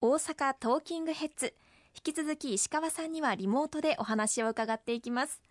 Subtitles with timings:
[0.00, 1.54] 大阪トーキングヘッズ。
[1.92, 5.42] 引き続き石川さんにはリモートでお話を伺っていきます。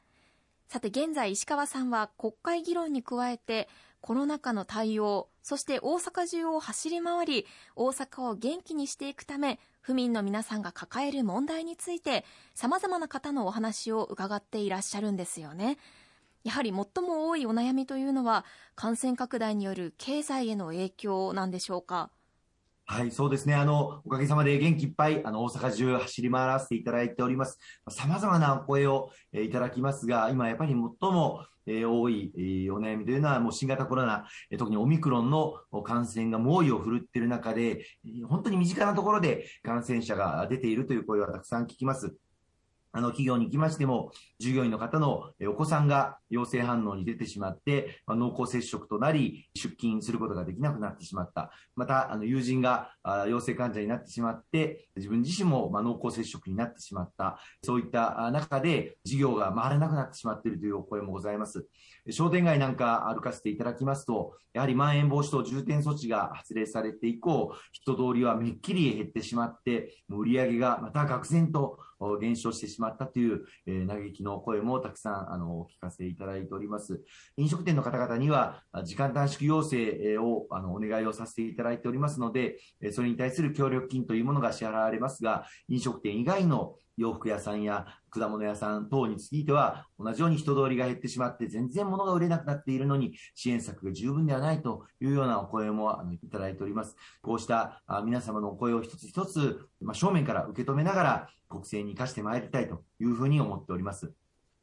[0.70, 3.68] さて現在石川さんは国会議論に加えて
[4.00, 12.24] コロナ禍の対応そして大阪中を走り回り大阪を元気にしていくため府民の皆さんが抱える問題について
[12.56, 15.78] さまざまな方のお話を伺っていらっしゃるんですよね。
[16.46, 18.46] やはり最も多いお悩みというのは
[18.76, 22.12] 感染拡大による経済への影響なんでしょうか。
[22.90, 23.54] はい、そうですね。
[23.54, 27.60] あの、おかげさまで元気いっぱい、あの、大阪中走り回らせていただいております。
[27.90, 30.78] 様々なお声を、えいただきますが、今やっぱり最
[31.12, 37.86] も、え多い、えお悩みというのは、もう新型コロナ、え特にオミクロンの感染が猛威を振るっている中で、
[38.30, 42.16] 本当に身近なところで感染者が出ているという声はたくさん聞きます。
[42.98, 51.52] あの、企業に行きましても、従業員の方のお子さんが陽性反応に出てしまって、ま濃厚接触となり、出勤することができなくなってしまった。
[51.76, 52.90] また、あの、友人が
[53.30, 57.40] 陽性患者になってしまって、自分自身もま濃厚接触になってしまった。
[57.64, 61.68] そういった中で、事業が回らなくなってしまっているというお声もございます。
[62.10, 71.78] 商店街なんか歩かせていただきますと、やはりまん延防止等重点措置が発令されて以降、人通りはめっきり減ってしまって、売り上げがまた愕然と
[72.20, 77.02] 減少してしまったという、えー、嘆きの声もたくさん、あの、聞かせていただいております。
[77.38, 82.58] 飲食店の方々には、時間短縮要請を、あの、お願いをさせていただいておりますので、
[82.92, 96.96] それに対する協力金というものが支払われますが、飲食店以外の洋服屋さんや果物屋さん等については、同じように人通りが減ってしまって、全然物が売れなくなっているのに、支援策が十分ではないというようなお声もあのいただいております。
[97.22, 104.12] こうしたあ皆様のお声を一つ一つ、ま、正面から受け止めながら、国政に生かしてまいりたいというふうに思っております。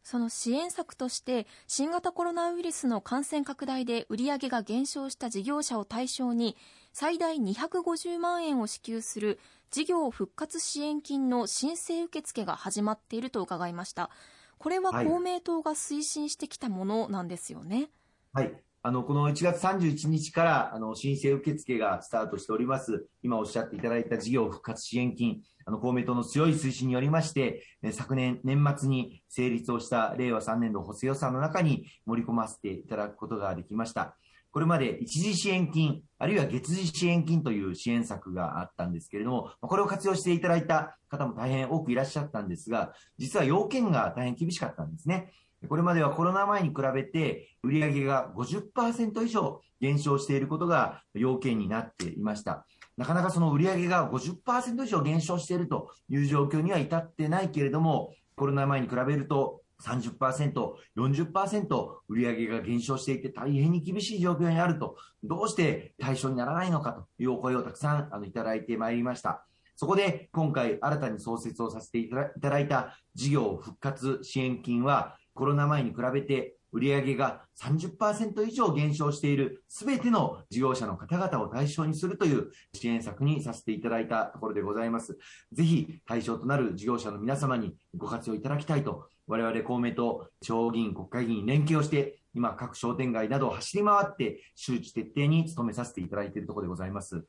[0.04, 6.56] その支援策として新型コロナウイルスの感染拡大で売上が減少した事業者を対象に
[6.92, 14.10] 最大250万円を支給する事業復活支援金の申請受付が始まっていると伺いました。
[14.58, 17.90] これは公明党が推進してきたものなんですよね。
[18.32, 18.54] はい
[18.86, 23.06] あの、この1月31日から、あの、申請受付がスタートしております。
[23.22, 34.18] 今おっしゃっていただいた事業復活支援金、あの、公明党の強い推進によりまして、昨年年末に成立をした令和3年度補正予算の中に盛り込ませていただくことができました。
[34.50, 45.32] これまで一時支援金、あるいは月次支援金という支援策があったんですけれども、これを活用していただいた方も大変多くいらっしゃったんですが、実は要件が大変厳しかったんですね。
[45.68, 52.66] これまではコロナ前に比べて売上が50%以上減少していることが要件になっていました。
[52.96, 60.52] なかなかその売上が50%以上減少しているという状況には至ってないけれども、コロナ前に比べると30%、
[60.96, 69.46] 40%売上が減少していて大変に厳しい状況にあると、どうして対象にならないのかというお声をたくさんあのいただいてまいりました。
[69.76, 85.16] そこで今回新たに創設をさせていただいた事業復活支援金はコロナ前に比べて売上が30%以上減少している全ての事業者の方々を対象にするという支援策にさせていただいたところでございます。
[85.52, 97.24] ぜひ対象となる事業者の皆様にご活用いただきたいと、我々公明党、地方議員、国会議員連携をして、今各商店街などを走り回って周知徹底に努めさせていただいているところでございます。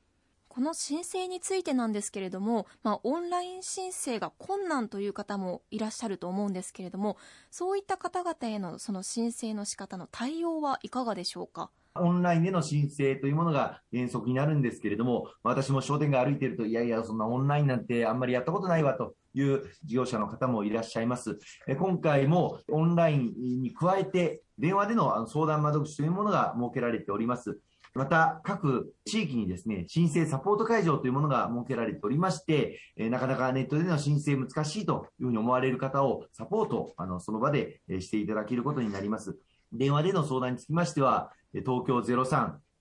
[0.56, 7.18] この申請についてなんですけれども、まあ、オンライン申請が困難という方もいらっしゃると思うんですけれども、
[7.52, 11.72] そういった方々へのその申請の仕方の対応はいかがでしょうか？
[11.96, 21.38] オンラインでの申請というものが原則になるんですけれども、私も商店街歩いてると、いやいや、そんなオンラインなんてあんまりやったことないわという事業者の方もいらっしゃいます。
[21.78, 27.60] 今回もオンラインに加えて、電話での相談窓口というものが設けられております。
[27.94, 39.38] また、各地域にですね、申請サポート会場というものが設けられておりまして、えなかなかネットでの申請難しいというふうに思われる方をサポート、あの、その場でしていただけることになります。
[39.72, 42.00] 電話での相談につきましては、東京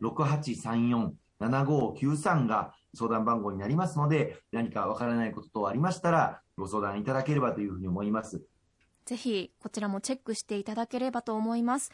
[0.00, 8.42] 03-6834-7593が相談番号になりますので、何かわからないこと等ありましたら、ご相談いただければというふうに思います。
[9.04, 11.92] ぜひ、こちらもチェックしていただければと思います。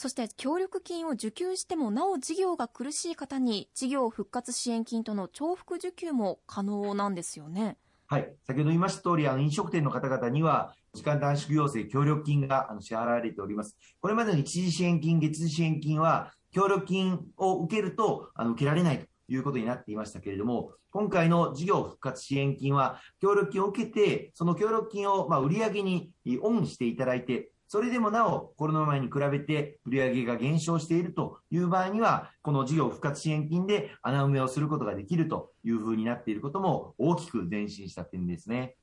[0.00, 7.76] そして協力金を受給してもなお事業が苦しい方に事業復活支援金との重複受給も可能なんですよね。
[8.06, 8.32] はい。
[8.46, 13.76] 先ほど言いました通り、あの、飲食店の方々には、時間短縮要請協力金が支払われております。
[14.00, 26.10] これまでの一時支援金、月次支援金は、協力金を受けると、あの、受けられないということになっていましたけれども、今回の事業復活支援金は、協力金を受けて、その協力金を、まあ、売上に
[26.40, 38.74] オンしていただいて、それでもなお、コロナ前に比べて売上が減少しているという場合には、この事業復活支援金で穴埋めをすることができるというふうになっていることも大きく前進した点ですね。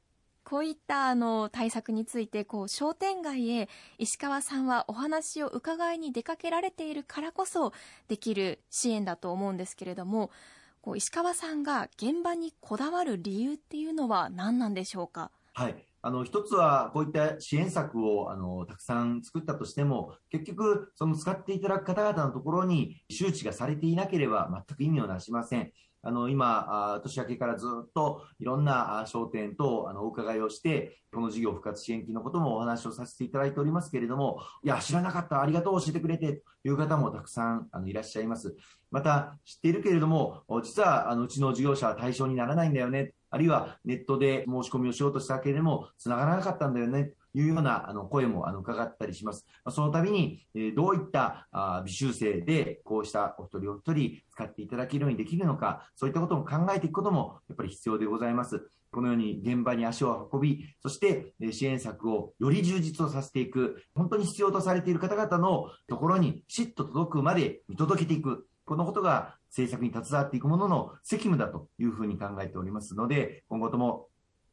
[0.45, 3.67] こういったあの対策についてこう商店街へ
[3.97, 7.73] 石川さんはお話を伺いに出かけられているからこそ
[8.07, 10.31] できる支援だと思うんですけれども
[10.79, 15.31] こう石川さんが現場にこだわる理由っていうのは何なんでしょうか？
[15.53, 25.71] はいあの一つはこういった支援策をあのたくさん作ったとしても結局その使っていただく方々のところに周知がされていなければ全く意味をなしません。
[26.03, 38.55] あの、今、年明けからずっといろんな商店とあのお伺いをして、この事業復活支援金のこともお話をさせていただいておりますけれども、いや、知らなかった、ありがとう、教えてくれて、という方もたくさんあのいらっしゃいます。
[38.89, 43.13] また、知っているけれども、実は、あの、うちの事業者は対象にならないんだよね。
[43.29, 47.11] あるいは、ネットで申し込みをしようとしたけれども、繋がらなかったんだよね。
[47.33, 49.45] いうようなあの声もあの伺ったりします。
[49.69, 58.69] その度に、えどういったあ微修正でこうしたお一人お一人使っていただけるようにできるのか、そういったことも考えていくこともやっぱり必要でございます。
[58.91, 68.47] このように現場に足を運び、そして支援策をより充実をさせていく、本当に必要とされている方々のところにきちっと届くまで見届けていく。
[68.67, 74.09] このことが政策に携わっていくものの責務だというふうに考えておりますので、今後とも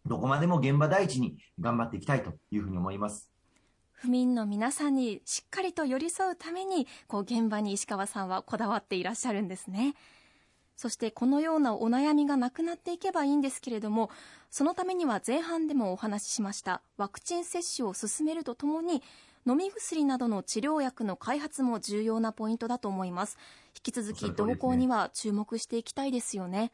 [0.07, 3.33] どこまでも現場第一に頑張っていきたいというふうに思います。
[3.93, 9.97] 府民の皆さんにしっかりと寄り添うために、こう現場に石川さんはこだわっていらっしゃるんですね。
[10.77, 14.11] そしてこのようなお悩みがなくなっていけばいいんですけれども、
[14.49, 19.03] そのためには前半でもお話ししましたワクチン接種を進めるとともに、
[19.47, 23.37] 飲み薬などの治療薬の開発も重要なポイントだと思います。
[23.87, 26.73] 引き続き動向には注目していきたいですよね。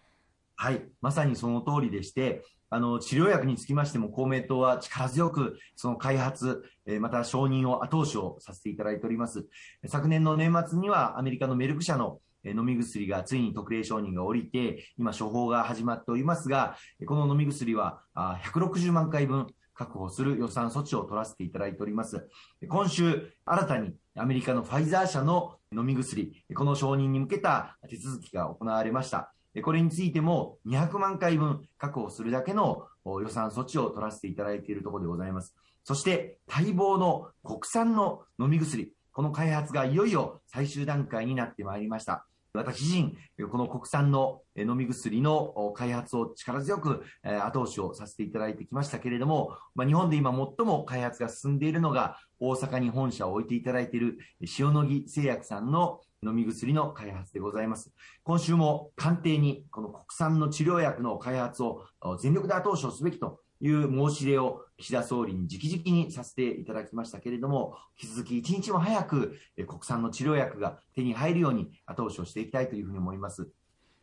[0.55, 9.49] はい、まさにその通りでして、あの、治療薬につきましても公明党は力強くその開発、えまた承認を後押しをさせていただいております。
[9.87, 16.77] 昨年の年末にはアメリカのメルク社の飲み薬がついに特例承認が下りて、今処方が始まっておりますが、
[17.07, 22.29] この飲み薬は160万回分確保する予算措置を取らせていただいております。
[22.69, 29.33] 今週、新たにアメリカのファイザー社の飲み薬、この承認に向けた手続きが行われました。
[29.63, 35.55] これについても200万回分確保するだけの予算措置を取らせていただいているところでございます。
[35.85, 42.27] そして待望の国産の飲み薬、この開発がいよいよ最終段階になってまいりました。
[42.53, 54.19] 私自身、この国産の飲み薬の開発を力強く後押しをさせていただいてきましたけれども、まあ、日本で今最も開発が進んでいるのが、大阪に本社を置いていただいている
[54.59, 57.93] 塩野義製薬さんの飲み薬の開発でございます。
[58.25, 61.85] 今週も官邸にこの国産の治療薬の開発を
[62.19, 69.39] 全力で後押しをすべきという申し入れを岸田総理に直々にさせていただきましたけれども、引き続き一日も早く
[69.69, 73.51] 国産の治療薬が手に入るように後押しをしていきたいというふうに思います。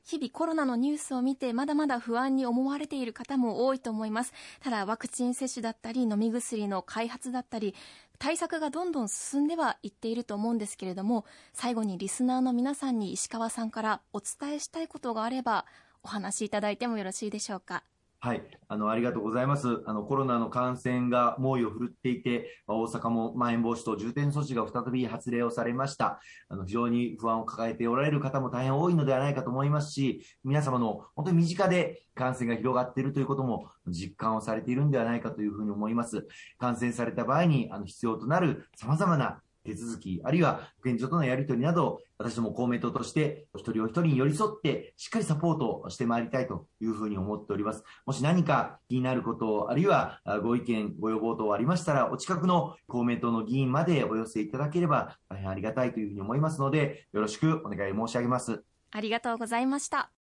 [0.05, 4.31] 日々コロナのニュースを見てまだまだ不安に思われている方も多いと思います
[4.61, 7.75] ただワクチン接種だったり飲み薬の開発だったり
[8.17, 15.65] 対策がどんどん進んではいっていると思うんですけれども最後にリスナーの皆さんに石川さんからお伝えしたいことがあれば
[16.03, 17.83] お話しいただいてもよろしいでしょうか
[18.19, 19.83] はい、あのありがとうございます。
[19.85, 26.19] あのコロナの感染が猛威を振るっていて、大阪もまん延防止等重点措置が再び発令をされました。
[26.49, 36.27] あの非常に不安を抱えておられる方も大変多いのではないかと思いますし、皆様の本当に身近で感染が広がっているということも実感をされているんではないかというふうに思います。
[36.57, 47.83] 感染された場合にあの必要となる様々な手続き、あるいは保健所とのやり取りなど、私ども公明党として一人お一人に寄り添って、しっかりサポートしてまいりたいというふうに思っております。
[48.05, 58.63] もし何か気になること、あるいはご意見、ご要望等ありましたら、お近くの公明党の議員までお寄せいただければ大変ありがたいというふうに思いますので、よろしくお願い申し上げます。
[58.91, 60.11] ありがとうございました。